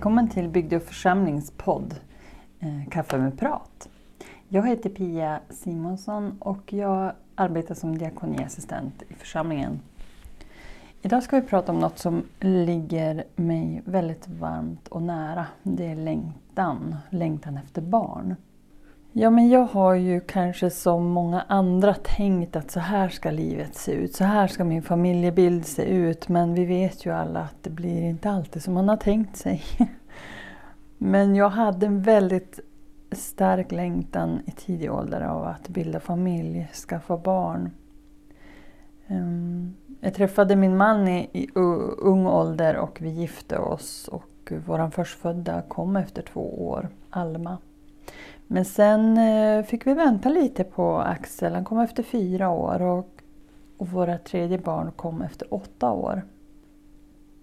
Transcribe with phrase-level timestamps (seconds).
[0.00, 1.94] Välkommen till Bygde och församlingspodd
[2.60, 3.88] eh, Kaffe med prat.
[4.48, 9.80] Jag heter Pia Simonsson och jag arbetar som diakoniassistent i församlingen.
[11.02, 15.46] Idag ska vi prata om något som ligger mig väldigt varmt och nära.
[15.62, 18.36] Det är längtan, längtan efter barn.
[19.12, 23.74] Ja, men jag har ju kanske som många andra tänkt att så här ska livet
[23.74, 26.28] se ut, så här ska min familjebild se ut.
[26.28, 29.62] Men vi vet ju alla att det blir inte alltid som man har tänkt sig.
[30.98, 32.60] Men jag hade en väldigt
[33.12, 37.70] stark längtan i tidig ålder av att bilda familj, skaffa barn.
[39.06, 41.48] Ehm, jag träffade min man i,
[41.98, 47.58] ung ålder och vi gifte oss och vår förstfödda kom efter två år, Alma.
[48.52, 51.54] Men sen eh, fick vi vänta lite på Axel.
[51.54, 53.22] Han kom efter fyra år och,
[53.76, 56.22] och våra tredje barn kom efter åtta år.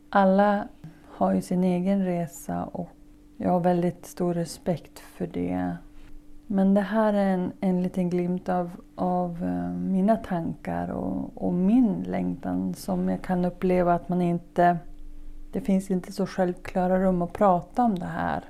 [0.09, 0.67] Alla
[1.05, 2.89] har ju sin egen resa och
[3.37, 5.77] jag har väldigt stor respekt för det.
[6.47, 11.53] Men det här är en, en liten glimt av, av eh, mina tankar och, och,
[11.53, 14.77] min längtan som jag kan uppleva att man inte...
[15.51, 18.43] Det finns inte så självklara rum att prata om det här.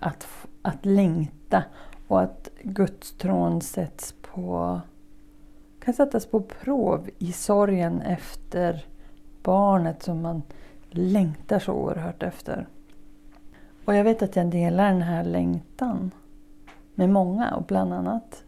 [0.00, 0.26] Att,
[0.62, 1.64] att längta
[2.08, 4.80] och att Guds tron sätts på,
[5.80, 8.84] kan sättas på prov i sorgen efter
[9.42, 10.42] barnet som man
[10.90, 12.66] längtar så oerhört efter.
[13.84, 16.10] Och jag vet att jag delar den här längtan
[16.94, 18.44] med många och bland annat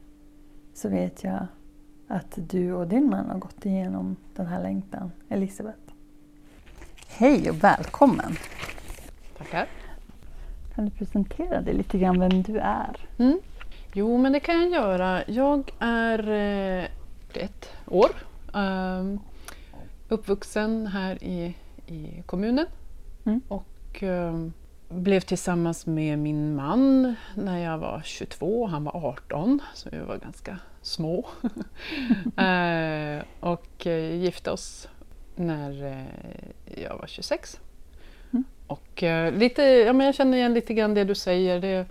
[0.74, 1.46] så vet jag
[2.08, 5.12] att du och din man har gått igenom den här längtan.
[5.28, 5.78] Elisabeth.
[7.08, 8.36] Hej och välkommen!
[9.38, 9.81] Tackar!
[10.74, 13.08] Kan du presentera dig lite grann vem du är?
[13.18, 13.40] Mm.
[13.92, 15.22] Jo, men det kan jag göra.
[15.26, 16.84] Jag är eh,
[17.34, 18.10] ett år.
[18.52, 19.20] Um,
[20.08, 21.54] uppvuxen här i,
[21.86, 22.66] i kommunen.
[23.24, 23.40] Mm.
[23.48, 24.52] Och um,
[24.88, 30.16] blev tillsammans med min man när jag var 22, han var 18, så vi var
[30.16, 31.26] ganska små.
[32.38, 34.88] uh, och uh, gifte oss
[35.36, 37.60] när uh, jag var 26.
[38.72, 39.02] Och
[39.32, 41.60] lite, ja, men jag känner igen lite grann det du säger.
[41.60, 41.86] Det,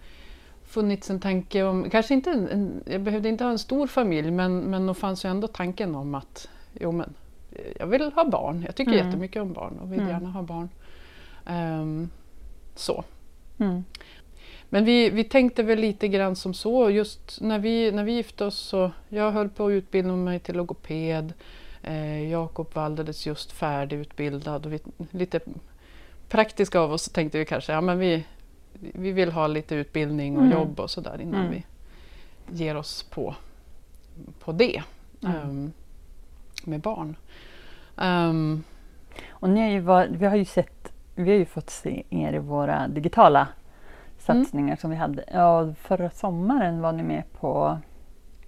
[0.65, 4.31] funnits en tanke om, kanske inte en, en, jag behövde inte ha en stor familj
[4.31, 6.49] men, men då fanns ju ändå tanken om att
[6.79, 7.13] jo men
[7.79, 9.05] jag vill ha barn, jag tycker mm.
[9.05, 10.11] jättemycket om barn och vill mm.
[10.11, 10.69] gärna ha barn.
[11.49, 12.09] Um,
[12.75, 13.03] så.
[13.59, 13.83] Mm.
[14.69, 18.45] Men vi, vi tänkte väl lite grann som så, just när vi, när vi gifte
[18.45, 21.33] oss så, jag höll på att utbilda mig till logoped,
[21.83, 24.79] eh, Jakob alldeles just färdigutbildad och vi,
[25.11, 25.39] lite
[26.31, 28.25] praktiska av oss tänkte vi kanske, ja men vi,
[28.73, 30.57] vi vill ha lite utbildning och mm.
[30.57, 31.51] jobb och sådär innan mm.
[31.51, 31.65] vi
[32.63, 33.35] ger oss på,
[34.39, 34.83] på det
[35.21, 35.73] um,
[36.63, 37.15] med barn.
[37.95, 38.63] Um,
[39.29, 42.33] och ni har ju var, vi har ju sett, vi har ju fått se er
[42.33, 43.47] i våra digitala
[44.17, 44.77] satsningar mm.
[44.77, 45.23] som vi hade.
[45.33, 47.79] Ja, förra sommaren var ni med på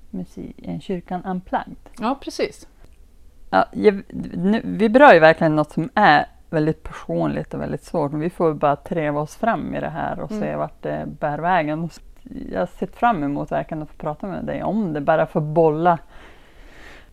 [0.09, 1.75] musik, kyrkan Unplugged.
[1.99, 2.67] Ja, precis.
[3.49, 8.11] Ja, jag, nu, vi berör ju verkligen något som är väldigt personligt och väldigt svårt.
[8.11, 10.43] Men vi får bara treva oss fram i det här och mm.
[10.43, 11.89] se vart det bär vägen.
[12.51, 15.41] Jag har sett fram emot verkligen att få prata med dig om det, bara få
[15.41, 15.99] bolla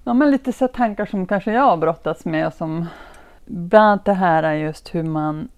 [0.04, 2.46] ja, men lite så tankar som kanske jag har brottats med.
[2.46, 2.86] Och som,
[3.44, 5.48] bland annat det här är just hur man,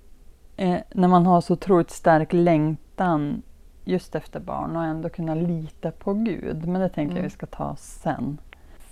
[0.56, 3.42] eh, när man har så otroligt stark längtan
[3.84, 6.68] just efter barn och ändå kunna lita på Gud.
[6.68, 7.16] Men det tänker mm.
[7.16, 8.38] jag vi ska ta sen.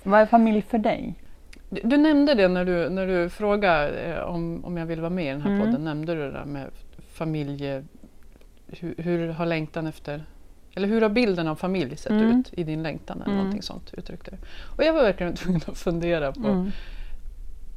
[0.03, 1.15] Vad är familj för dig?
[1.71, 5.25] Du, nämnde det när du, när du frågade eh, om, om jag vill vara med
[5.25, 5.61] i den här mm.
[5.67, 5.85] podden.
[5.85, 6.71] Nämnde du det där med
[7.13, 7.85] familje...
[8.67, 10.25] Hur, hur, har längtan efter...
[10.75, 12.41] Eller hur har bilden av familj sett mm.
[12.41, 13.17] ut i din längtan?
[13.17, 13.37] Eller mm.
[13.37, 14.39] någonting sånt uttryckte
[14.77, 16.71] Och jag var verkligen tvungen att fundera på mm.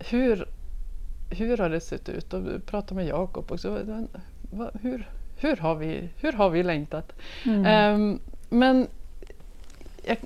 [0.09, 0.47] hur,
[1.29, 2.33] hur har det sett ut?
[2.33, 3.79] Och prata med Jakob också.
[4.81, 5.07] Hur,
[5.37, 7.13] hur, har vi, hur har vi längtat?
[7.45, 8.19] Um,
[8.49, 8.87] men
[10.03, 10.17] jag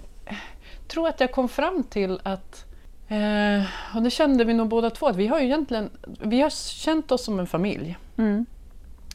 [0.87, 2.66] tror att jag kom fram till att
[3.07, 3.65] Eh,
[3.95, 5.89] och det kände vi nog båda två, att vi har ju egentligen
[6.19, 7.97] vi har känt oss som en familj.
[8.17, 8.45] Mm.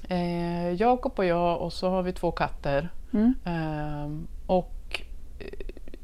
[0.09, 2.89] Eh, Jakob och jag och så har vi två katter.
[3.13, 3.35] Mm.
[3.45, 4.11] Eh,
[4.47, 5.03] och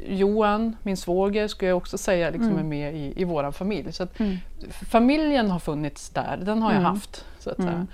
[0.06, 2.58] Johan, min svåger, skulle jag också säga liksom mm.
[2.58, 3.92] är med i, i vår familj.
[3.92, 4.36] Så mm.
[4.70, 6.92] Familjen har funnits där, den har jag mm.
[6.92, 7.24] haft.
[7.38, 7.86] så att säga.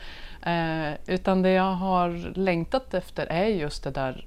[0.42, 0.92] Mm.
[0.92, 4.26] Eh, utan det jag har längtat efter är just det där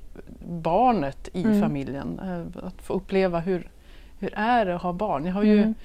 [0.50, 2.20] barnet i familjen.
[2.20, 3.70] Eh, att få uppleva hur,
[4.20, 5.26] hur är det att ha barn?
[5.26, 5.76] Jag har ju mm.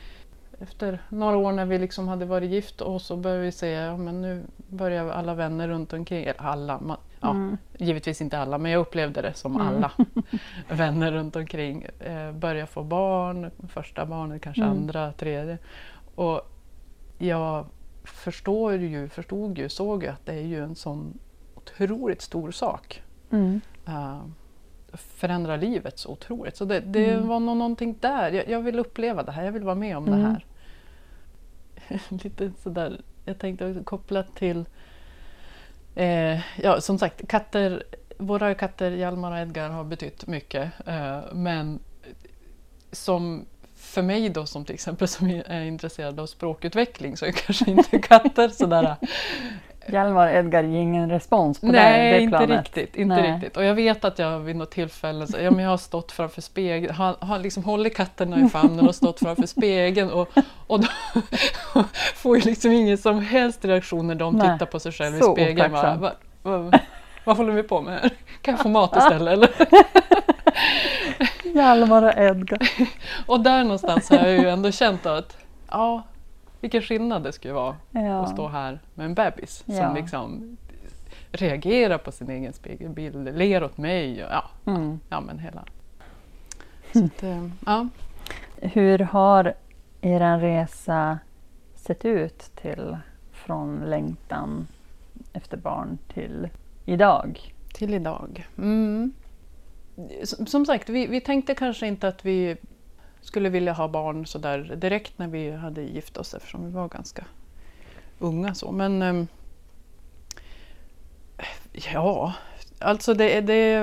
[0.60, 3.96] efter några år när vi liksom hade varit gift och så började vi säga ja,
[3.96, 7.56] men nu börjar alla vänner runt omkring, eller alla, man, ja, mm.
[7.78, 9.66] givetvis inte alla, men jag upplevde det som mm.
[9.66, 9.92] alla
[10.68, 14.76] vänner runt omkring eh, börja få barn, första barnet, kanske mm.
[14.76, 15.58] andra, tredje.
[16.14, 16.40] Och
[17.18, 17.66] jag
[18.04, 21.18] förstår ju, förstod ju, såg ju att det är ju en sån
[21.54, 23.02] otroligt stor sak.
[23.30, 23.60] Mm.
[23.88, 24.22] Uh,
[24.92, 26.56] förändra livet så otroligt.
[26.56, 27.28] Så det, det Mm.
[27.28, 28.32] var nog någonting där.
[28.32, 30.24] Jag, jag vill uppleva det här, jag vill vara med om det Mm.
[30.30, 30.44] här.
[32.08, 34.64] Lite sådär, jag tänkte koppla till,
[35.94, 37.82] eh, ja som sagt, katter,
[38.18, 40.70] våra katter Hjalmar och Edgar har betytt mycket.
[40.86, 41.78] Eh, men
[42.92, 43.44] som
[43.76, 47.98] för mig då som till exempel som är intresserad av språkutveckling så är kanske inte
[48.02, 48.96] katter sådär
[49.88, 52.58] Hjalmar Edgar ger ingen respons på det, Nej, det inte planet.
[52.58, 53.32] riktigt, inte Nej.
[53.32, 53.56] riktigt.
[53.56, 56.40] Och jag vet att jag vid något tillfälle så, ja, men jag har stått framför
[56.42, 60.28] spegeln, har, har liksom hållit katterna i famnen och stått framför spegeln och,
[60.66, 60.88] och då
[62.14, 65.20] får ju liksom ingen som helst reaktion när de Nej, tittar på sig själv i
[65.20, 65.72] spegeln.
[65.72, 66.00] Otacksamt.
[66.00, 66.12] vad,
[66.42, 66.78] vad,
[67.24, 68.10] vad håller vi på med här?
[68.42, 69.32] Kan jag få mat istället?
[69.32, 69.50] Eller?
[71.54, 72.58] Hjalmar och Edgar.
[73.26, 75.36] Och där någonstans har jag ju ändå känt att
[75.70, 76.02] ja,
[76.62, 78.22] vilken skillnad det skulle vara Ja.
[78.22, 79.74] att stå här med en bebis Ja.
[79.86, 80.56] som liksom
[81.32, 85.00] reagerar på sin egen spegelbild, ler åt mig och ja, Mm.
[85.08, 85.64] ja men hela.
[87.04, 87.88] Att, eh, ja.
[88.56, 89.54] Hur har
[90.00, 91.18] er resa
[91.74, 92.96] sett ut till
[93.32, 94.66] från längtan
[95.32, 96.48] efter barn till
[96.84, 97.54] idag?
[97.74, 98.46] Till idag.
[98.58, 99.12] Mm.
[100.24, 102.56] Som, som sagt, vi, vi tänkte kanske inte att vi
[103.22, 106.88] skulle vilja ha barn så där direkt när vi hade gift oss eftersom vi var
[106.88, 107.24] ganska
[108.18, 108.54] unga.
[108.54, 108.72] Så.
[108.72, 109.26] Men ehm,
[111.72, 112.32] ja,
[112.78, 113.80] alltså det, det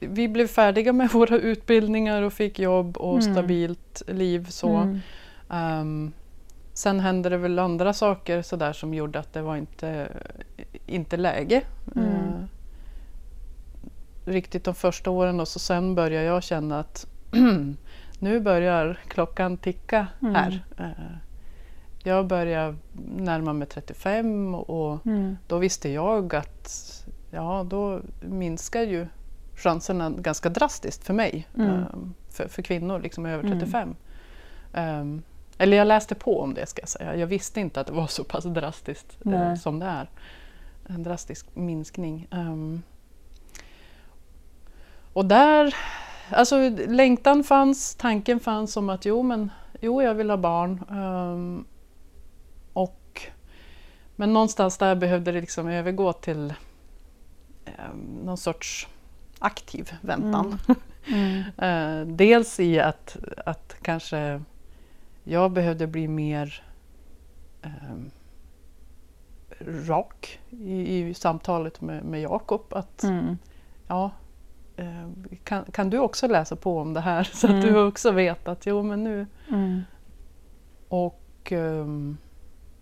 [0.00, 3.32] vi blev färdiga med våra utbildningar och fick jobb och Mm.
[3.34, 4.46] stabilt liv.
[4.50, 4.76] så.
[4.76, 4.98] Mm.
[5.50, 6.12] Ehm,
[6.74, 10.08] sen hände det väl andra saker så där som gjorde att det var inte,
[10.86, 11.62] inte läge.
[11.96, 12.08] Mm.
[12.08, 12.44] Eh,
[14.24, 17.06] riktigt de första åren och så sen började jag känna att
[18.18, 20.34] nu börjar klockan ticka Mm.
[20.34, 20.64] här.
[20.78, 21.16] Eh,
[22.02, 22.76] jag börjar
[23.16, 25.36] närma mig 35 och Mm.
[25.48, 26.70] då visste jag att
[27.30, 29.06] ja, då minskar ju
[29.56, 31.48] chanserna ganska drastiskt för mig.
[31.56, 31.70] Mm.
[31.70, 33.58] ehm, för, för kvinnor liksom över Mm.
[33.60, 33.94] 35.
[34.74, 35.22] Ehm,
[35.58, 37.16] eller jag läste på om det ska jag säga.
[37.16, 40.10] Jag visste inte att det var så pass drastiskt eh, som det är.
[40.86, 42.26] En drastisk minskning.
[42.30, 42.82] Ehm,
[45.12, 45.74] och där,
[46.32, 49.50] alltså längtan fanns, tanken fanns om att jo men
[49.80, 50.84] jo jag vill ha barn.
[50.90, 51.64] Ehm,
[52.72, 53.22] och,
[54.16, 56.54] men någonstans där behövde det liksom övergå till
[57.66, 58.88] um, någon sorts
[59.38, 60.58] aktiv väntan.
[60.68, 60.76] Mm.
[61.58, 63.16] Eh, dels i att,
[63.46, 64.42] att kanske
[65.24, 66.64] jag behövde bli mer
[67.62, 68.10] ehm,
[69.60, 72.64] rak i, i samtalet med, med Jakob.
[72.70, 73.38] Att Mm.
[73.86, 74.10] ja,
[75.44, 77.66] kan, kan du också läsa på om det här så att Mm.
[77.66, 79.82] du också vet att jo men nu Mm.
[80.88, 81.22] och
[81.52, 82.16] ehm,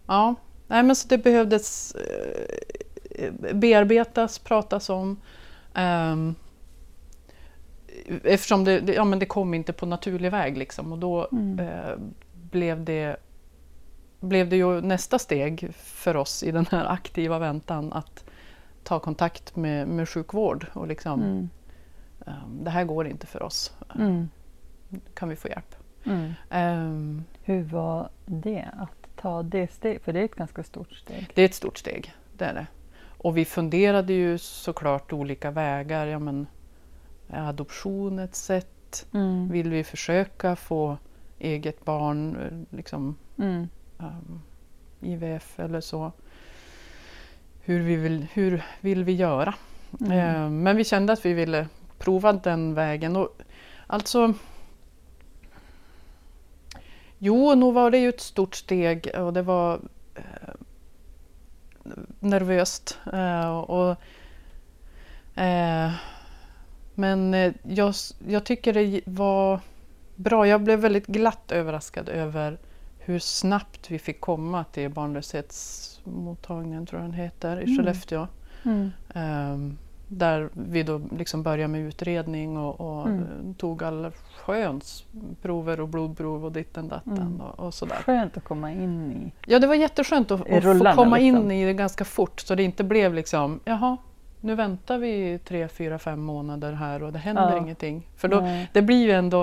[0.06, 0.34] ja,
[0.66, 5.16] nej men så det behövdes eh, bearbetas, pratas om.
[5.74, 6.34] Ehm,
[8.24, 11.58] eftersom det, det, ja, men det kom inte på naturlig väg liksom och då Mm.
[11.58, 11.94] eh,
[12.50, 13.16] blev, det,
[14.20, 18.24] blev det ju nästa steg för oss i den här aktiva väntan att
[18.84, 21.48] ta kontakt med, med sjukvård och liksom Mm.
[22.28, 24.28] Ehm, det här går inte för oss, Mm.
[25.14, 25.74] kan vi få hjälp?
[26.04, 26.32] Mm.
[26.50, 30.04] Ehm, Hur var det att ta det steget?
[30.04, 31.30] För det är ett ganska stort steg.
[31.34, 32.66] Det är ett stort steg, det är det.
[33.20, 36.06] Och vi funderade ju såklart olika vägar.
[36.06, 36.46] Ja, men,
[37.28, 39.06] är adoption ett sätt?
[39.14, 39.48] Mm.
[39.50, 40.96] Vill vi försöka få
[41.38, 43.68] eget barn, liksom Mm.
[43.98, 44.40] um,
[45.00, 46.12] IVF eller så?
[47.60, 49.54] Hur, vi vill, hur vill vi göra?
[50.00, 50.12] Mm.
[50.12, 51.66] Eh, men vi kände att vi ville
[51.98, 53.16] prova den vägen.
[53.16, 53.36] Och,
[53.86, 54.34] alltså,
[57.18, 59.80] jo, nog var det ju ett stort steg och det var
[60.14, 60.54] eh,
[62.20, 62.98] nervöst.
[63.12, 63.90] Eh, och,
[65.40, 65.92] eh,
[66.94, 67.94] men eh, jag,
[68.28, 69.60] jag tycker det var
[70.16, 70.46] bra.
[70.46, 72.58] Jag blev väldigt glatt överraskad över
[72.98, 77.76] hur snabbt vi fick komma till barnlöshetsmottagningen, tror jag den heter, i Mm.
[77.76, 78.26] Skellefteå.
[78.64, 78.90] Mm.
[79.14, 83.54] Ehm, där vi då liksom började med utredning och, och Mm.
[83.54, 85.04] tog alla sköns
[85.42, 87.40] prover och blodprov och ditten datten Mm.
[87.40, 87.96] och, och sådär.
[87.96, 89.32] Skönt att komma in i.
[89.52, 91.16] Ja, det var jätteskönt att, att få komma liksom.
[91.16, 93.96] in i det ganska fort så det inte blev liksom, jaha,
[94.40, 97.58] nu väntar vi tre, fyra, fem månader här och det händer Ja.
[97.58, 98.08] ingenting.
[98.16, 98.70] För då, Nej.
[98.72, 99.42] det blir ju ändå,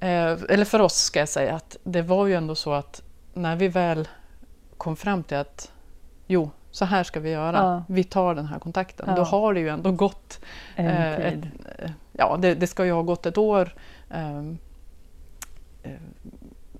[0.00, 3.02] eh, eller för oss ska jag säga att det var ju ändå så att
[3.34, 4.08] när vi väl
[4.76, 5.72] kom fram till att
[6.26, 7.84] jo, så här ska vi göra, Ja.
[7.88, 9.16] vi tar den här kontakten, Ja.
[9.16, 10.40] då har det ju ändå gått
[10.76, 11.44] Eh, ett,
[11.78, 13.74] eh, ja, det, det ska ju ha gått ett år
[14.10, 14.58] ehm,
[15.82, 15.92] eh,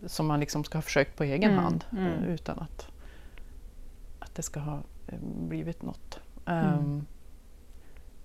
[0.07, 2.07] som man liksom ska ha försökt på egen Mm, hand mm.
[2.07, 2.87] eh, utan att,
[4.19, 5.19] att det ska ha eh,
[5.49, 6.21] blivit något.
[6.47, 7.07] Um,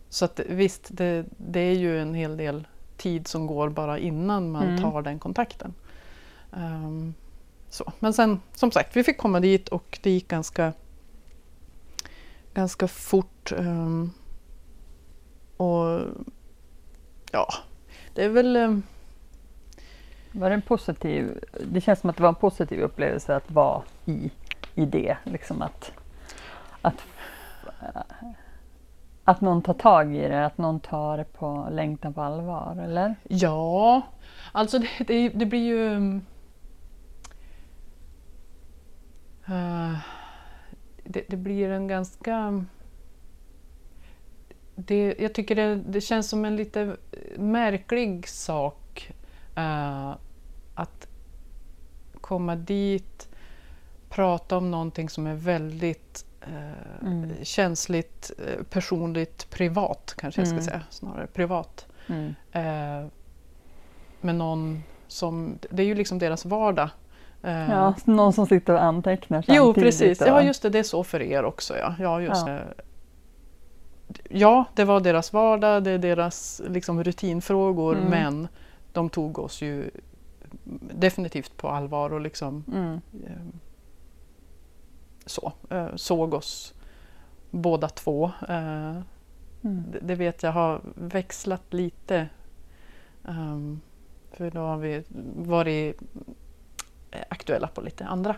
[0.09, 4.51] så att visst, det, det, är ju en hel del tid som går bara innan
[4.51, 4.81] man mm.
[4.81, 5.73] tar den kontakten.
[6.51, 7.13] Um,
[7.69, 7.91] så.
[7.99, 10.73] Men sen som sagt, vi fick komma dit och det gick ganska,
[12.57, 13.51] ganska fort.
[13.51, 14.13] Um,
[15.57, 15.99] och
[17.31, 17.47] ja,
[18.13, 18.55] det är väl...
[18.55, 18.83] Um,
[20.31, 23.81] var det en positiv, det känns som att det var en positiv upplevelse att vara
[24.05, 24.31] i,
[24.75, 25.17] i det.
[25.23, 25.91] Liksom att,
[26.81, 27.03] att,
[29.23, 33.15] att någon tar tag i det, att någon tar det på längtan på allvar, eller?
[33.23, 34.01] Ja,
[34.51, 36.21] alltså det, det, det blir ju...
[39.49, 39.97] Uh,
[41.07, 42.65] det, det, blir en ganska...
[44.75, 46.97] Det, jag tycker det, det känns som en lite
[47.37, 49.11] märklig sak
[49.57, 50.15] uh,
[50.73, 51.07] att
[52.21, 53.29] komma dit,
[54.09, 57.31] prata om någonting som är väldigt eh, mm.
[57.43, 60.65] känsligt, eh, personligt, privat kanske jag ska mm.
[60.65, 61.87] säga, snarare privat.
[62.07, 62.35] Mm.
[62.51, 63.07] Eh,
[64.21, 66.89] med någon som, det är ju liksom deras vardag.
[67.47, 69.57] Eh, ja, någon som sitter och antecknar samtidigt.
[69.57, 71.95] Jo precis, ja just det, det är så för er också ja.
[71.99, 72.59] Ja, just ja.
[74.29, 78.09] ja det var deras vardag, det är deras liksom, rutinfrågor mm.
[78.09, 78.47] men
[78.93, 79.89] de tog oss ju
[80.93, 83.01] definitivt på allvar och liksom mm.
[83.25, 83.59] eh,
[85.25, 86.73] så, eh, såg oss
[87.51, 88.31] båda två.
[88.49, 88.95] Eh,
[89.61, 89.83] mm.
[89.91, 92.27] det, det, vet jag har växlat lite.
[93.23, 93.81] Um,
[94.31, 95.03] för då har vi
[95.35, 95.99] varit
[97.29, 98.35] aktuella på lite andra.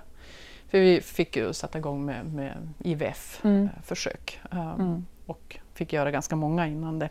[0.68, 4.68] För vi fick ju sätta igång med, med IVF-försök mm.
[4.68, 5.06] um, mm.
[5.26, 7.10] och fick göra ganska många innan det.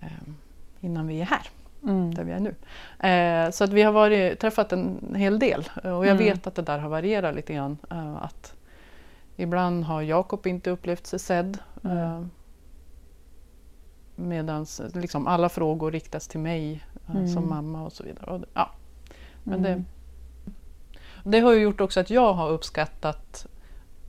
[0.00, 0.36] Um,
[0.80, 1.48] innan vi är här
[1.82, 2.14] mm.
[2.14, 2.54] där vi är nu.
[3.08, 6.18] Eh, så att vi har varit, träffat en hel del och jag mm.
[6.18, 7.78] vet att det där har varierat lite grann.
[7.90, 8.54] Eh, att
[9.36, 11.58] ibland har Jakob inte upplevt sig sedd.
[11.84, 12.22] Eh,
[14.16, 17.28] Medan liksom alla frågor riktas till mig eh, mm.
[17.28, 18.30] som mamma och så vidare.
[18.30, 18.70] Och, ja.
[19.42, 19.84] Men det, mm.
[21.30, 23.46] Det har ju gjort också att jag har uppskattat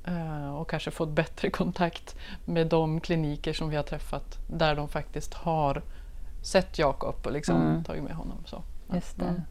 [0.06, 4.90] eh, och kanske fått bättre kontakt med de kliniker som vi har träffat där de
[4.90, 5.82] faktiskt har
[6.44, 7.84] sett Jakob och liksom mm.
[7.84, 8.38] tagit med honom.
[8.46, 9.26] Så, Just det.
[9.26, 9.42] Mm.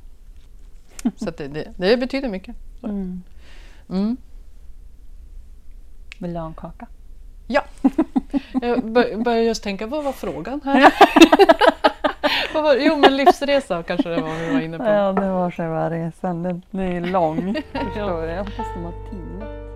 [1.17, 2.57] så det, det, det, betyder mycket.
[2.83, 3.23] Mm.
[3.89, 4.17] Mm.
[6.19, 6.87] Vill du ha en kaka?
[7.47, 7.65] Ja.
[8.63, 10.93] Jag började just tänka, vad var frågan här?
[12.63, 14.85] Vad var, jo men livsresa kanske det var vi var inne på.
[14.85, 16.43] Ja det var själva resan.
[16.43, 17.55] Den är lång.
[17.73, 18.31] förstår jag.
[18.31, 19.68] Jag hoppas de har tid.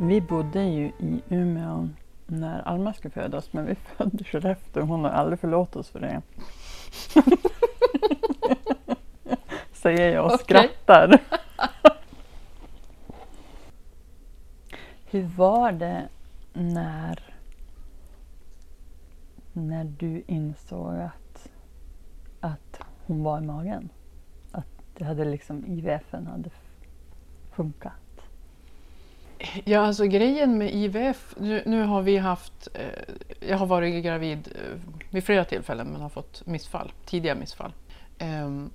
[0.00, 1.88] Vi bodde ju i Umeå
[2.26, 6.00] när Alma skulle födas, men vi födde Skellefteå och hon har aldrig förlåtit oss för
[6.00, 6.22] det.
[9.72, 10.44] Säger jag och okay.
[10.44, 11.18] skrattar.
[15.10, 16.08] Hur var det
[16.52, 17.34] när,
[19.52, 21.48] när du insåg att,
[22.40, 23.88] att hon var i magen?
[24.52, 26.50] Att det hade liksom IVFen hade
[27.52, 27.92] funkat?
[29.64, 33.14] Ja, alltså grejen med IVF, nu, nu har vi haft, eh,
[33.48, 34.80] jag har varit gravid eh,
[35.10, 37.72] vid flera tillfällen men har fått missfall, tidiga missfall.
[38.18, 38.66] Eh,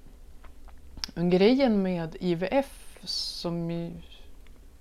[1.15, 3.70] grejen med IVF som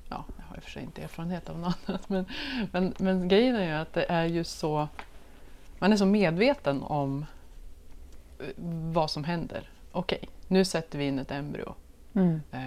[0.08, 2.26] ja, jag har i och för sig inte erfarenhet av något annat, men,
[2.72, 4.88] men, men grejen är ju att det är ju så,
[5.78, 7.26] man är så medveten om
[8.38, 8.46] eh,
[8.92, 9.70] vad som händer.
[9.92, 11.74] Okej, nu sätter vi in ett embryo
[12.12, 12.40] mm.
[12.52, 12.60] eh,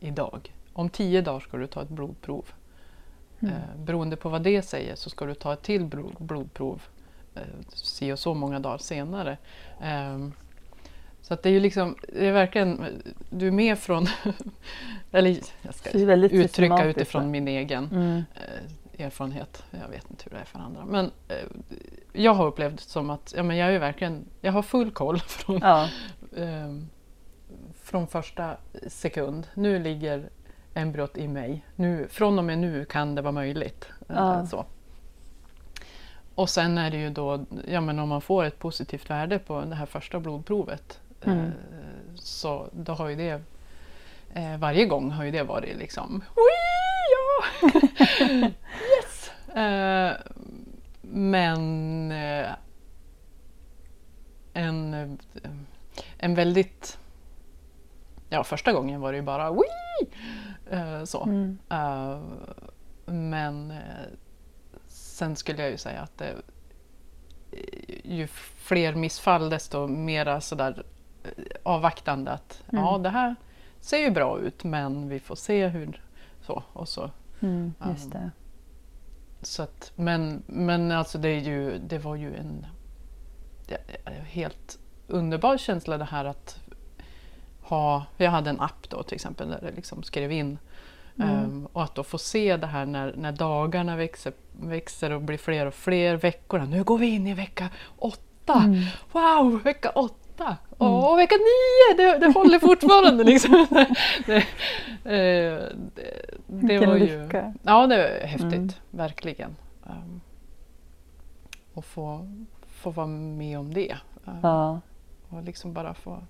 [0.00, 2.44] idag om tio dagar ska du ta ett blodprov.
[3.40, 3.54] Mm.
[3.54, 5.84] Eh, beroende på vad det säger så ska du ta ett till
[6.18, 6.82] blodprov
[7.34, 9.38] eh, si och så många dagar senare.
[9.82, 10.28] Eh,
[11.22, 14.06] så att det är ju liksom, det är verkligen, du är med från,
[15.12, 18.24] eller jag ska uttrycka utifrån min egen mm.
[18.34, 19.64] eh, erfarenhet.
[19.70, 20.84] Jag vet inte hur det är för andra.
[20.84, 21.36] Men eh,
[22.12, 25.58] jag har upplevt som att ja, men jag är verkligen, jag har full koll från,
[25.62, 25.88] ja.
[27.86, 29.46] Från första sekund.
[29.54, 30.30] Nu ligger
[30.74, 31.64] embryot i mig.
[31.76, 33.88] Nu, från och med nu kan det vara möjligt.
[34.08, 34.46] Eh, ja.
[34.46, 34.64] Så.
[36.34, 39.60] Och sen är det ju då, ja men om man får ett positivt värde på
[39.60, 41.38] det här första blodprovet mm.
[41.38, 41.52] eh,
[42.14, 43.42] så då har ju det
[44.34, 47.68] eh, varje gång har ju det varit liksom ja!
[48.98, 49.30] yes!
[51.00, 52.12] Men
[54.52, 55.18] en,
[56.18, 56.98] en väldigt...
[58.28, 60.08] Ja, första gången var det ju bara Wii!
[60.70, 61.22] Eh, så.
[61.24, 61.58] Mm.
[61.70, 62.18] Eh,
[63.06, 63.78] men eh,
[64.88, 66.34] sen skulle jag ju säga att det,
[68.04, 70.82] ju fler missfall desto mera sådär
[71.62, 73.02] avvaktande att ja Mm.
[73.02, 73.34] det här
[73.80, 76.02] ser ju bra ut men vi får se hur
[76.40, 77.10] så och så.
[77.40, 77.90] Mm, Ja.
[77.90, 78.30] just det.
[79.42, 82.66] så att, men, men alltså det, är ju, det var ju en
[83.66, 83.78] det,
[84.24, 86.60] helt underbar känsla det här att
[87.68, 90.58] ha, jag hade en app då till exempel där jag liksom skrev in
[91.18, 91.30] Mm.
[91.30, 95.38] Ehm, och att då få se det här när, när dagarna växer, växer och blir
[95.38, 96.64] fler och fler, veckorna.
[96.64, 97.68] Nu går vi in i vecka
[97.98, 98.62] åtta!
[98.64, 98.82] Mm.
[99.12, 100.56] Wow, vecka åtta!
[100.78, 101.96] Åh, vecka nio!
[101.96, 103.66] Det, det håller fortfarande liksom.
[104.26, 105.76] det, eh,
[106.46, 107.24] det, det var ju...
[107.24, 107.54] lycka.
[107.62, 108.52] Ja, det var häftigt.
[108.52, 108.72] Mm.
[108.90, 109.56] Verkligen.
[109.86, 110.20] Um,
[111.74, 112.28] och få,
[112.66, 113.96] få vara med om det.
[114.24, 114.80] Um, Ja,
[115.28, 116.22] Och liksom bara få...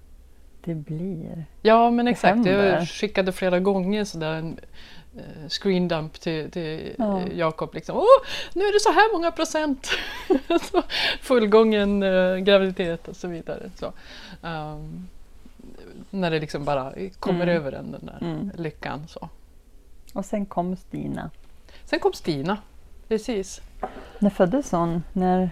[0.67, 1.45] det blir.
[1.63, 2.35] Ja, men exakt.
[2.35, 2.65] händer.
[2.65, 4.59] Jag skickade flera gånger sådär en
[5.17, 7.21] eh, screen dump till, till Ja.
[7.21, 7.75] eh, Jakob.
[7.75, 7.97] Liksom.
[7.97, 8.05] Åh,
[8.55, 9.89] nu är det så här många procent!
[11.21, 13.71] fullgången eh, graviditet och så vidare.
[13.79, 13.93] Så,
[14.43, 15.09] um,
[16.11, 17.57] när det liksom bara kommer Mm.
[17.57, 18.51] över en, den där Mm.
[18.57, 19.09] lyckan.
[19.09, 19.29] Så.
[20.13, 21.31] Och sen kom Stina.
[21.85, 22.59] Sen kom Stina.
[23.09, 23.61] Precis.
[24.19, 25.03] När föddes hon?
[25.13, 25.51] När?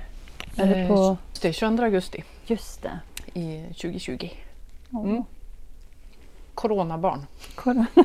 [0.57, 1.17] Är det Eh, på...
[1.43, 2.99] Det är 22 augusti Just det.
[3.41, 4.29] i 2020.
[4.93, 5.25] Mm.
[6.55, 7.27] Coronabarn.
[7.55, 7.87] Corona.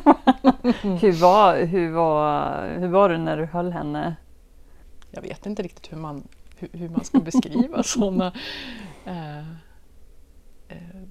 [1.01, 4.15] hur, var, hur, var, hur var det när du höll henne?
[5.11, 8.33] Jag vet inte riktigt hur man, hur, hur man ska beskriva sådana.
[9.05, 9.39] Eh,
[10.69, 11.05] eh,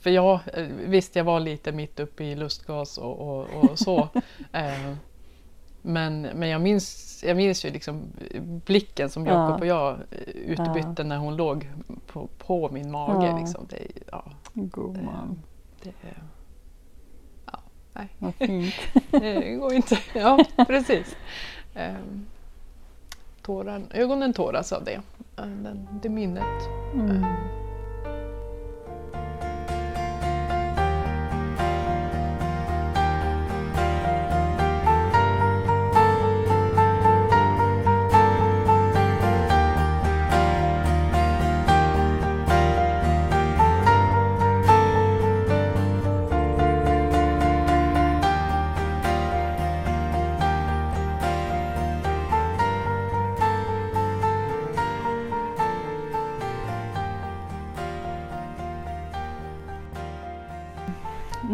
[0.00, 3.98] för jag, eh, visst jag var lite mitt uppe i lustgas och, och, och så.
[4.52, 4.94] eh,
[5.82, 8.02] men, men jag minns, jag minns ju liksom
[8.66, 9.60] blicken som Jakob Ja.
[9.60, 11.70] och jag eh, utbytte när hon låg
[12.06, 13.26] på, på min mage.
[13.26, 13.38] Ja.
[13.38, 13.66] Liksom.
[13.70, 13.78] Det,
[14.12, 14.24] ja,
[14.56, 15.42] God man.
[15.82, 15.92] det,
[17.52, 17.58] ja,
[17.92, 18.08] nej.
[18.18, 18.74] Vad fint.
[19.10, 19.98] Det går inte.
[20.14, 21.16] Ja, precis.
[21.74, 22.26] Ehm,
[23.42, 25.00] Tårar, ögonen tåras av det.
[25.36, 26.68] Eh, Den, det minnet.
[26.94, 27.10] Mm.
[27.10, 27.24] Ehm,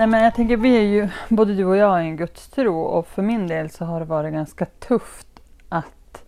[0.02, 3.06] Nej men jag tänker vi är ju, både du och jag är en gudstro och
[3.06, 5.26] för min del så har det varit ganska tufft
[5.68, 6.24] att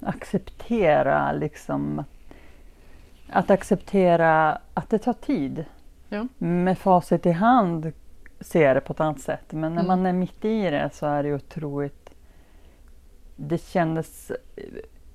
[0.00, 2.04] acceptera liksom
[3.28, 5.64] att acceptera att det tar tid.
[6.08, 6.26] Ja.
[6.38, 7.92] Med facit i hand
[8.40, 9.86] ser jag det på ett annat sätt men när Mm.
[9.86, 12.10] man är mitt i det så är det otroligt
[13.36, 14.32] det kändes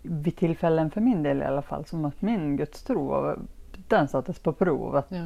[0.02, 3.36] vid tillfällen för min del i alla fall som att min gudstro
[3.88, 4.96] den sattes på prov.
[4.96, 5.26] Att ja.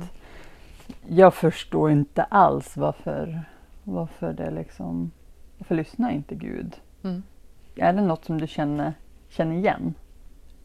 [1.07, 3.43] Jag förstår inte alls varför,
[3.83, 5.11] varför det liksom...
[5.57, 6.75] Varför lyssnar inte Gud?
[7.03, 7.23] Mm.
[7.75, 8.93] Är det något som du känner,
[9.29, 9.93] känner igen?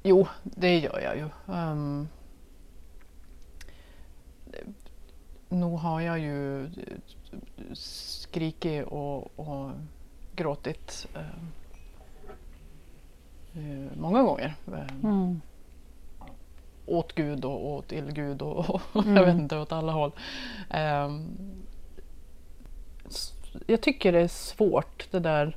[0.02, 1.28] Jo, det gör jag ju.
[1.54, 2.09] Um,
[5.48, 6.70] nog har jag ju
[7.72, 9.70] skrikit och, och
[10.37, 11.06] gråtit
[13.54, 14.54] um, många gånger.
[14.66, 15.40] Um, Mm.
[16.90, 19.16] Åt Gud och åt illgud och, och Mm.
[19.16, 20.12] jag vet inte åt alla håll.
[23.07, 23.33] S-
[23.66, 25.57] jag tycker det är svårt det där.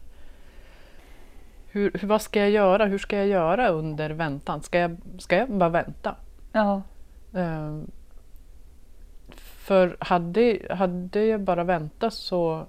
[1.67, 2.85] Hur, hur, vad ska jag göra?
[2.85, 4.61] Hur ska jag göra under väntan?
[4.63, 6.15] Ska jag, ska jag bara vänta?
[6.51, 6.81] Ja.
[7.33, 7.91] Ehm,
[9.35, 12.65] för hade, hade jag bara väntat så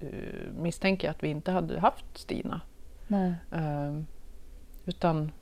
[0.00, 2.60] eh, misstänker jag att vi inte hade haft Stina.
[3.06, 3.34] Nej.
[3.52, 4.06] Ehm,
[4.84, 5.32] utan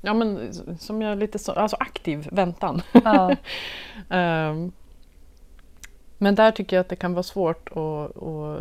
[0.00, 2.82] ja, men, som jag lite så, alltså aktiv väntan.
[3.04, 3.36] Ja.
[4.10, 4.72] Ehm,
[6.18, 8.60] men där tycker jag att det kan vara svårt att, att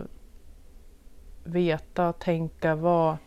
[1.44, 3.18] veta, tänka vad,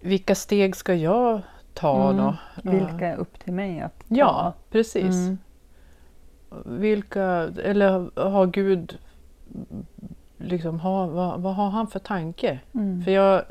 [0.00, 1.40] vilka steg ska jag
[1.74, 2.16] ta Mm.
[2.16, 2.36] då?
[2.70, 4.04] Vilka är upp till mig att ta?
[4.08, 5.14] Ja, precis.
[5.14, 5.38] Mm.
[6.64, 7.24] Vilka,
[7.64, 8.98] eller har Gud,
[10.36, 12.60] liksom, ha, vad, vad har han för tanke?
[12.74, 13.04] Mm.
[13.04, 13.42] För jag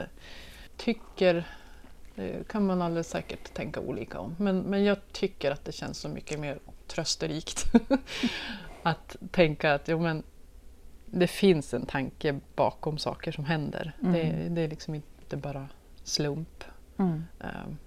[0.78, 1.48] tycker,
[2.16, 5.98] det kan man alldeles säkert tänka olika om, men, men jag tycker att det känns
[6.00, 7.66] så mycket mer trösterikt
[8.84, 10.24] att tänka att jo, men
[11.06, 13.94] det finns en tanke bakom saker som händer.
[14.02, 14.14] Mm.
[14.14, 15.68] Det, det är liksom inte bara
[16.04, 16.64] slump.
[16.98, 17.24] Mm.
[17.40, 17.78] Ehm,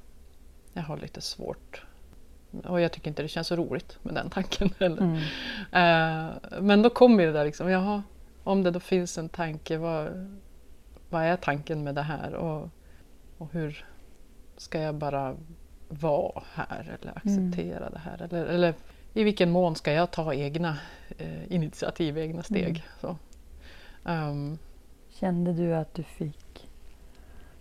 [0.73, 1.83] Jag har lite svårt
[2.65, 5.03] och jag tycker inte det känns så roligt med den tanken heller.
[5.03, 5.17] Mm.
[5.73, 8.03] Eh, Men då kommer det där liksom, jaha,
[8.45, 10.29] om det då finns en tanke, vad,
[11.11, 12.35] vad är tanken med det här?
[12.35, 12.71] Och,
[13.39, 13.85] och hur
[14.61, 15.37] ska jag bara
[15.89, 18.23] vara här eller acceptera det här?
[18.23, 18.75] Eller, eller
[19.13, 20.79] i vilken mån ska jag ta egna
[21.19, 22.85] eh, initiativ, egna steg?
[23.03, 23.17] Mm.
[24.05, 24.59] Ehm,
[25.09, 26.69] Kände du att du fick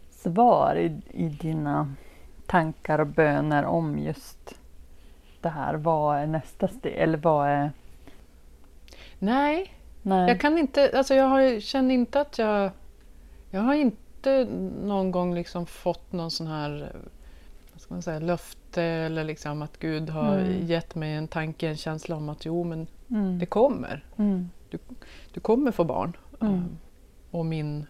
[0.10, 1.93] svar i, i dina
[2.45, 4.53] tankar och böner om just
[5.41, 5.73] det här?
[5.73, 6.93] Vad är nästa steg?
[6.95, 7.71] Eller vad är...
[9.19, 10.27] nej, Nej.
[10.27, 12.71] Jag kan inte, alltså jag har, känner inte att jag...
[13.51, 13.97] Jag har inte
[14.84, 16.91] någon gång liksom fått någon sån här
[17.73, 20.65] vad ska man säga, löfte eller liksom att Gud har Mm.
[20.67, 23.39] gett mig en tanke, en känsla om att jo men Mm.
[23.39, 24.06] det kommer.
[24.17, 24.49] Mm.
[25.34, 26.17] Du kommer få barn.
[26.41, 26.53] Mm.
[26.53, 26.77] Um,
[27.32, 27.86] Och min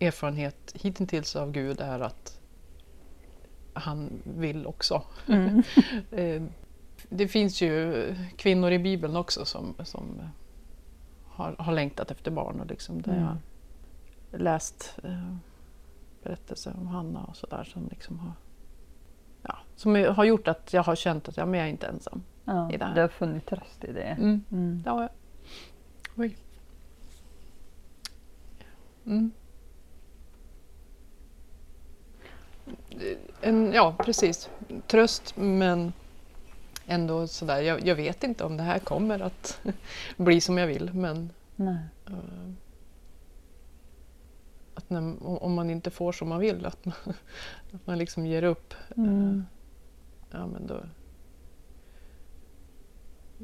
[0.00, 2.40] erfarenhet hittills av Gud är att
[3.72, 5.02] han vill också.
[5.28, 5.62] Mm.
[6.10, 6.42] Eh,
[7.08, 10.20] Det finns ju kvinnor i Bibeln också som, som
[11.24, 12.60] har, har längtat efter barn.
[12.60, 13.36] Och liksom där Mm.
[14.36, 15.34] Läst eh,
[16.22, 18.32] berättelser om Hanna och sådär som, liksom har,
[19.42, 22.22] ja, som har gjort att jag har känt att ja, men jag är inte ensam.
[22.44, 22.94] Ja, i det här.
[22.94, 24.02] du har funnit tröst i det.
[24.02, 24.44] Mm.
[24.52, 24.82] Mm.
[24.84, 25.10] Det har jag.
[26.16, 26.36] Oj.
[29.06, 29.30] Mm.
[33.40, 34.50] En, ja, precis.
[34.86, 35.92] Tröst men
[36.86, 37.60] ändå sådär.
[37.60, 39.60] Jag, jag vet inte om det här kommer att
[40.16, 41.78] bli som jag vill men Nej.
[44.88, 46.94] Eh, att när, om man inte får som man vill att man,
[47.72, 48.74] att man liksom ger upp.
[48.96, 49.44] Mm.
[50.30, 50.80] Ja men då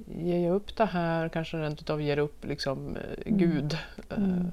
[0.06, 3.38] ger jag upp det här, kanske rent utav ger upp liksom eh, Mm.
[3.38, 3.78] Gud,
[4.16, 4.30] Mm.
[4.30, 4.46] eh,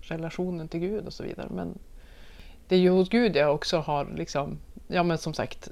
[0.00, 1.48] relationen till Gud och så vidare.
[1.50, 1.78] Men
[2.68, 5.70] det är ju hos Gud jag också har liksom, ja men som sagt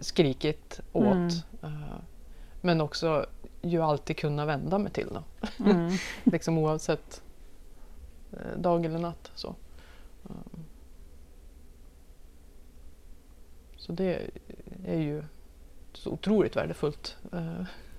[0.00, 1.04] skrikit åt.
[1.04, 1.28] Mm.
[1.62, 1.96] eh,
[2.60, 3.26] men också
[3.62, 5.22] ju alltid kunna vända mig till då.
[5.64, 5.90] Mm.
[6.24, 7.22] liksom oavsett
[8.32, 9.30] eh, dag eller natt.
[9.34, 9.54] Så.
[13.76, 14.30] Så det
[14.84, 15.24] är ju
[15.92, 17.16] så otroligt värdefullt.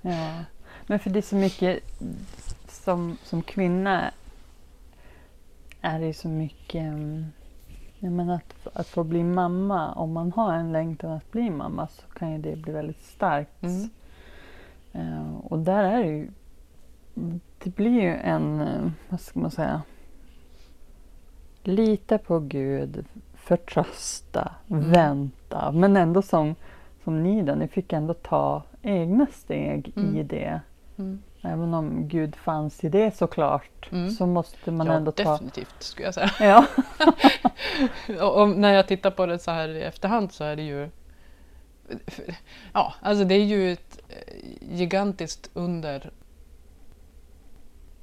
[0.01, 0.43] Ja.
[0.87, 1.79] Men för det är så mycket
[2.67, 4.11] som, som kvinna
[5.81, 6.93] är det så mycket
[8.11, 12.01] menar att, att få bli mamma, om man har en längtan att bli mamma så
[12.01, 13.63] kan ju det bli väldigt starkt.
[13.63, 13.89] Mm.
[14.93, 16.29] Eh, och där är det ju,
[17.63, 19.81] det blir ju en, eh, vad ska man säga,
[21.67, 24.91] lita på Gud, förtrösta, Mm.
[24.91, 25.71] vänta.
[25.71, 26.55] Men ändå som,
[27.03, 30.27] som ni då, ni fick ändå ta egna steg i Mm.
[30.27, 30.59] det.
[30.97, 31.21] Mm.
[31.41, 34.09] Även om Gud fanns i det såklart, Mm.
[34.09, 35.31] så måste man ja, ändå ta...
[35.31, 36.31] definitivt skulle jag säga.
[36.39, 36.65] Ja.
[38.21, 40.89] och, och när jag tittar på det så här i efterhand så är det ju
[42.73, 46.11] Ja, alltså det är ju ett eh, gigantiskt under.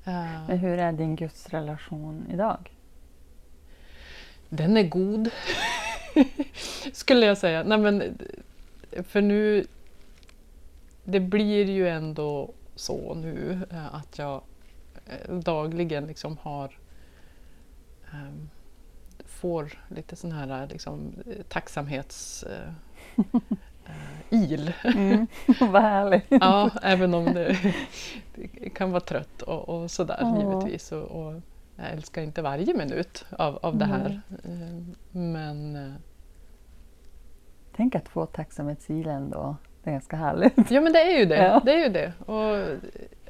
[0.05, 2.70] Eh, Men hur är din gudsrelation idag?
[4.54, 5.30] Den är god.
[6.92, 7.62] Skulle jag säga.
[7.62, 8.18] Nej, men,
[9.08, 9.66] för nu...
[11.04, 14.42] Det blir ju ändå så nu eh, att jag
[15.06, 16.78] eh, dagligen liksom har
[18.12, 18.48] ehm,
[19.26, 22.42] får lite sån här liksom, eh, tacksamhets...
[22.42, 22.68] Eh,
[23.86, 24.72] eh, il.
[24.84, 25.26] Mm.
[25.60, 26.24] Vad härligt.
[26.28, 27.58] Ja, även om det,
[28.34, 30.38] det kan vara trött och, och sådär Ja.
[30.38, 30.92] givetvis.
[30.92, 31.40] Och, och
[31.83, 34.21] jag älskar inte varje minut av, av det här.
[34.45, 34.83] Eh,
[35.18, 35.92] Men eh,
[37.77, 39.57] Tänk att få tacksamhetsil ändå.
[39.85, 40.71] Det är ganska härligt.
[40.71, 41.45] ja, men det är ju det.
[41.45, 41.61] Ja.
[41.64, 42.12] Det är ju det.
[42.27, 42.79] Och,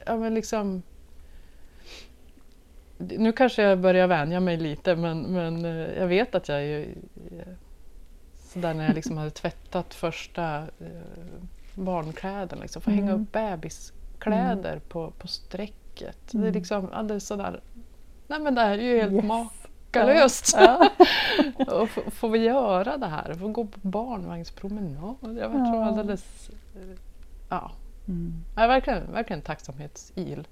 [0.06, 0.82] ja, men liksom,
[2.98, 6.62] nu kanske jag börjar vänja mig lite men, men eh, jag vet att jag är
[6.62, 6.94] ju,
[8.34, 10.64] sådär när jag liksom hade tvättat första
[11.74, 13.22] barnkläderna, liksom, få hänga Mm.
[13.22, 16.16] upp bebiskläder på, på strecket.
[16.30, 16.52] Det är Mm.
[16.52, 17.60] liksom alldeles sådär,
[18.32, 19.24] nej men det här är ju helt Yes.
[19.24, 20.56] makalöst.
[20.58, 20.88] Ja.
[21.66, 25.16] och få, få vi göra det här, få gå på barnvagnspromenad.
[25.22, 25.74] Jag var Ja.
[25.76, 25.84] ja.
[25.84, 26.98] alldeles, eh,
[27.48, 27.70] ja,
[28.08, 28.32] Mm.
[28.56, 30.46] Ja, verkligen, verkligen tacksamhetsil.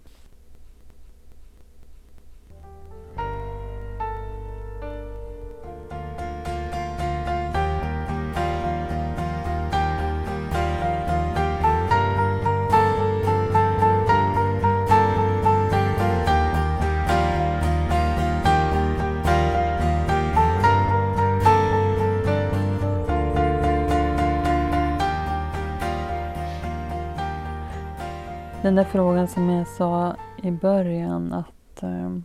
[28.71, 32.17] Den där frågan som jag sa i början att eh,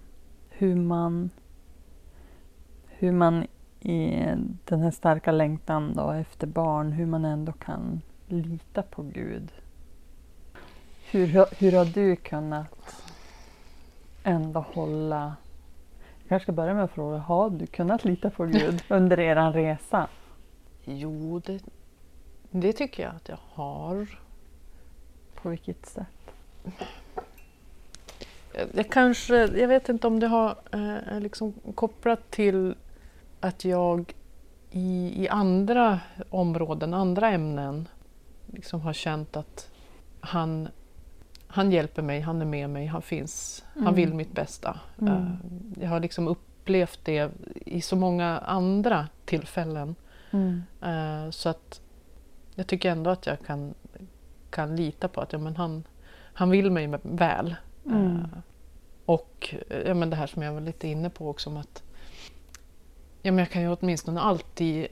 [0.49, 1.29] hur man
[2.88, 3.43] hur man
[3.79, 4.25] i
[4.65, 9.51] den här starka längtan då efter barn, hur man ändå kan lita på Gud.
[11.12, 11.27] Hur,
[11.60, 13.03] hur har du kunnat
[14.23, 15.36] ändå hålla...
[16.19, 19.51] Jag kanske ska börja med att fråga, har du kunnat lita på Gud under er
[19.51, 20.08] resa?
[20.84, 21.63] Jo, det,
[22.51, 24.19] det tycker jag att jag har.
[25.36, 26.35] På vilket sätt?
[28.73, 32.75] Jag kanske, jag vet inte om det har eh, liksom kopplat till
[33.39, 34.13] att jag
[34.71, 35.99] i, i andra
[36.30, 37.88] områden, andra ämnen
[38.45, 39.69] liksom har känt att
[40.19, 40.67] han,
[41.47, 43.86] han hjälper mig, han är med mig, han finns, mm.
[43.86, 44.80] han vill mitt bästa.
[45.01, 45.13] Mm.
[45.13, 45.30] Uh,
[45.82, 47.32] jag har liksom upplevt det
[47.65, 49.95] i så många andra tillfällen.
[50.32, 50.63] Mm.
[50.84, 51.82] Uh, så att
[52.56, 53.73] jag tycker ändå att jag kan,
[54.49, 55.84] kan lita på att ja, men han,
[56.36, 57.56] han vill mig väl.
[57.88, 58.26] Uh,
[59.06, 61.84] och ja, men det här som jag var lite inne på också om att
[63.21, 64.88] ja, men jag kan ju åtminstone alltid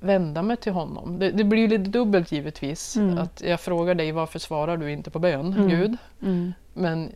[0.00, 1.18] vända mig till honom.
[1.18, 2.96] Det, det blir ju lite dubbelt givetvis.
[2.96, 3.18] Mm.
[3.18, 5.68] Att jag frågar dig varför svarar du inte på bön, mm.
[5.68, 5.96] Gud?
[6.22, 6.52] Mm.
[6.72, 7.12] Men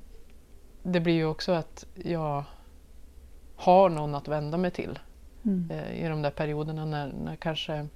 [0.83, 2.44] det blir ju också att jag
[3.57, 4.99] har någon att vända mig till
[5.42, 5.71] mm.
[5.71, 7.87] eh, i de där perioderna när, när kanske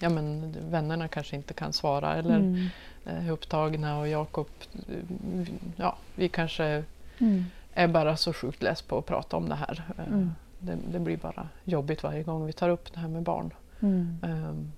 [0.00, 2.66] ja, men, vännerna kanske inte kan svara eller mm.
[3.06, 4.46] eh, är upptagna och Jakob,
[4.88, 6.84] eh, ja, vi kanske
[7.18, 7.44] mm.
[7.74, 9.84] är bara så sjukt less på att prata om det här.
[9.98, 10.26] Eh,
[10.58, 13.54] det, det, blir bara jobbigt varje gång vi tar upp det här med barn.
[13.80, 14.18] Mm.
[14.22, 14.72] Um,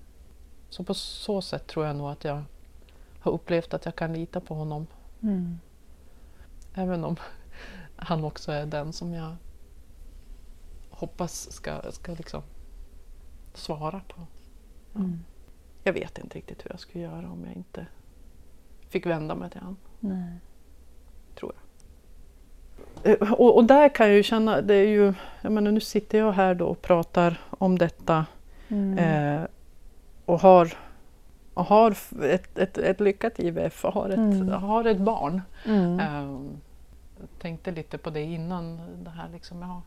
[0.69, 2.43] så på så sätt tror jag nog att jag
[3.19, 4.87] har upplevt att jag kan lita på honom.
[5.21, 5.59] Mm.
[6.73, 7.15] Även om
[7.95, 9.35] han också är den som jag
[10.89, 12.41] hoppas ska, ska liksom
[13.53, 14.27] svara på.
[14.95, 15.19] Mm.
[15.83, 17.85] Jag vet inte riktigt hur jag skulle göra om jag inte
[18.89, 19.77] fick vända mig till honom.
[19.99, 20.33] Nej.
[21.35, 21.69] Tror jag.
[23.03, 26.17] Eh, och, och, där kan jag ju känna, det är ju, jag menar, nu sitter
[26.17, 28.25] jag här då och pratar om detta
[28.67, 28.97] mm.
[28.97, 29.47] eh,
[30.25, 30.73] och har,
[31.53, 31.91] och har
[32.23, 34.49] ett, ett, ett lyckat IVF och har ett, mm.
[34.49, 35.41] har ett barn.
[35.65, 35.99] Mm.
[35.99, 36.39] Eh,
[37.39, 38.79] tänkte lite på det innan.
[39.03, 39.81] Det här liksom, ja,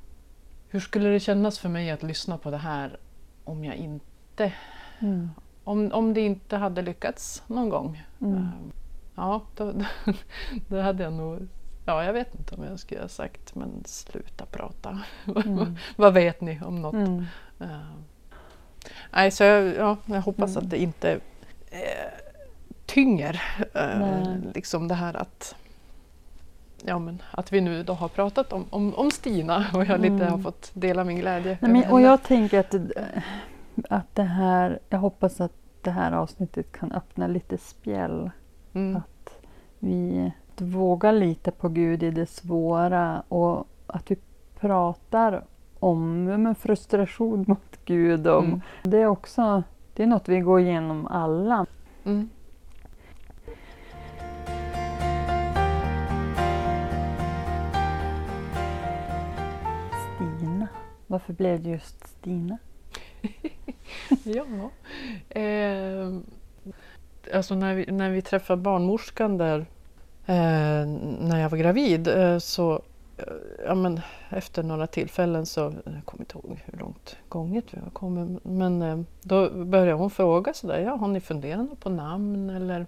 [0.69, 2.97] hur skulle det kännas för mig att lyssna på det här
[3.45, 4.53] om jag inte
[5.03, 5.31] mm.
[5.65, 8.03] om, om det inte hade lyckats någon gång?
[8.21, 8.47] Eh,
[9.15, 9.73] ja, då,
[10.69, 11.49] då hade jag nog
[11.85, 15.01] Ja, jag vet inte om jag skulle ha sagt men sluta prata.
[15.45, 15.77] Mm.
[15.97, 16.95] Vad vet ni om något?
[16.95, 17.27] Mm.
[17.61, 17.93] Uh,
[19.11, 20.65] nej, så jag, ja, jag hoppas mm.
[20.65, 21.12] att det inte
[21.71, 22.12] eh,
[22.87, 23.43] tynger
[23.75, 25.55] eh, liksom det här att
[26.85, 30.15] Ja, men att vi nu då har pratat om, om, om Stina och jag lite
[30.15, 30.43] har mm.
[30.43, 31.59] fått dela min glädje.
[31.61, 32.75] Nej, men, och jag tänker att,
[33.88, 38.30] att det här, jag hoppas att det här avsnittet kan öppna lite spjäll.
[38.72, 38.96] Mm.
[38.96, 39.38] Att
[39.78, 44.16] vi våga lita på Gud i det svåra och att vi
[44.61, 45.44] pratar
[45.78, 48.26] om frustration mot Gud.
[48.26, 48.44] Om.
[48.44, 48.61] Mm.
[48.82, 49.62] Det är också
[49.94, 51.66] det är något vi går igenom alla.
[52.04, 52.28] Mm.
[60.16, 60.68] Stina.
[61.06, 62.58] Varför blev det just Stina?
[64.24, 64.70] ja,
[65.40, 66.18] eh,
[67.35, 69.58] alltså när vi, när vi träffade barnmorskan där
[70.26, 70.87] eh,
[71.20, 72.82] när jag var gravid eh, så
[73.16, 73.24] eh,
[73.66, 77.90] ja, men efter några tillfällen så, jag kommer inte ihåg hur långt gånget vi har
[77.90, 82.87] kommit, men eh, då började hon fråga sådär, ja har ni funderat på namn eller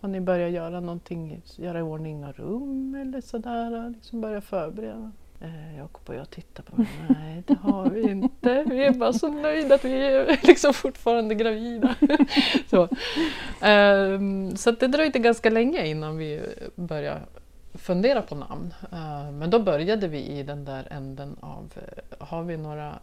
[0.00, 5.12] har ni börjat göra någonting, göra i ordning några rum eller sådär, liksom börja förbereda?
[5.42, 7.16] Eh, Jakob och jag tittar på varandra.
[7.24, 8.64] Nej, det har vi inte.
[8.68, 11.94] Vi är bara så nöjda att vi är liksom fortfarande gravida.
[12.70, 12.88] så
[13.66, 16.40] um, så det dröjde ganska länge innan vi
[16.74, 17.20] började
[17.74, 18.74] fundera på namn.
[18.92, 22.98] Uh, men då började vi i den där änden av, uh, har vi några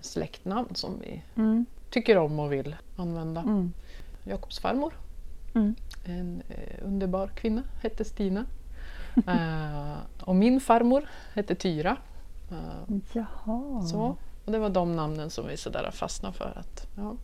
[0.00, 1.66] släktnamn som vi mm.
[1.90, 3.40] tycker om och vill använda?
[3.40, 3.72] Mm.
[4.24, 4.94] Jakobs farmor,
[5.54, 5.74] mm.
[6.04, 6.42] en
[6.84, 8.46] underbar kvinna, hette Stina.
[9.28, 11.96] Uh, och min farmor hette Tyra.
[12.52, 13.82] Uh, Jaha.
[13.82, 16.52] Så, och det var de namnen som vi sådär fastnade för.
[16.56, 17.16] Att, ja.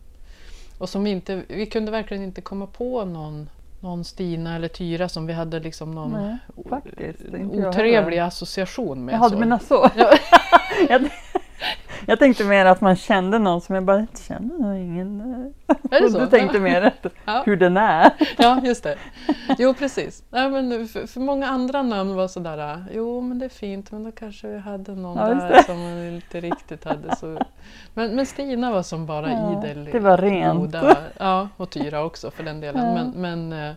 [0.77, 5.09] Och som vi, inte, vi kunde verkligen inte komma på någon, någon Stina eller Tyra
[5.09, 6.37] som vi hade liksom någon Nej,
[6.69, 7.19] faktiskt,
[7.51, 9.15] otrevlig association med.
[9.15, 9.89] Jaha, du menar så?
[9.95, 10.13] Ja.
[12.09, 14.73] Jag tänkte mer att man kände någon som jag bara inte känner.
[14.73, 15.21] Ingen.
[15.91, 16.19] Är det så?
[16.19, 16.93] Du tänkte mer
[17.25, 17.43] ja.
[17.45, 18.11] hur den är.
[18.37, 18.97] Ja, just det.
[19.57, 20.23] Jo, precis.
[20.29, 24.03] Ja, men för, för många andra namn var sådär, jo men det är fint, men
[24.03, 27.41] då kanske vi hade någon ja, där som man inte riktigt hade så.
[27.93, 29.89] Men, men Stina var som bara ja, idel.
[29.91, 30.59] Det var rent.
[30.59, 32.93] Goda, ja, och Tyra också för den delen.
[32.93, 33.11] Men,
[33.49, 33.75] men eh,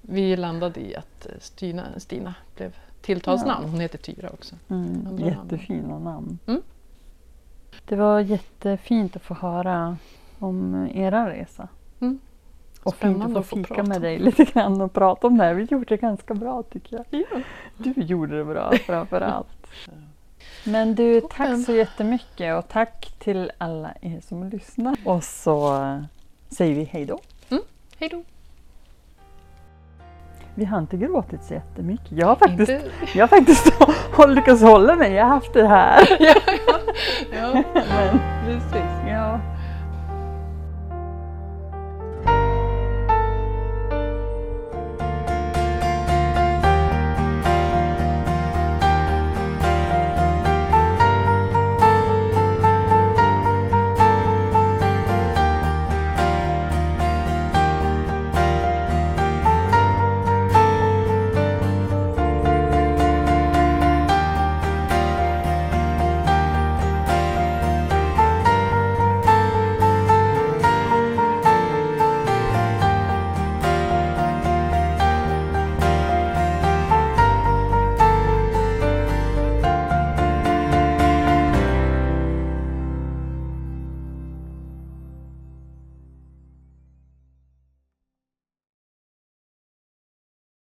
[0.00, 3.68] vi landade i att Stina, Stina blev tilltalsnamn.
[3.70, 4.54] Hon heter Tyra också.
[4.70, 6.38] Mm, jättefina namn.
[6.46, 6.62] Mm.
[7.84, 9.96] Det var jättefint att få höra
[10.38, 11.68] om era resa.
[12.00, 12.18] Mm.
[12.82, 15.54] Och fint att få fika prata med dig lite grann och prata om det här.
[15.54, 17.06] Vi gjorde det ganska bra tycker jag.
[17.30, 17.40] Ja.
[17.76, 19.66] Du gjorde det bra framför allt.
[20.64, 24.96] Men du, tack så jättemycket och tack till alla er som lyssnar.
[25.04, 25.78] Och så
[26.48, 27.18] säger vi hej då.
[27.98, 28.22] Hej då!
[30.54, 32.12] Vi har inte gråtit så jättemycket.
[32.12, 33.72] Jag har faktiskt, Inte- jag har faktiskt
[34.34, 35.12] lyckats hålla mig.
[35.12, 36.08] Jag har haft det här.
[36.20, 36.34] ja,
[37.30, 38.81] ja, Men precis.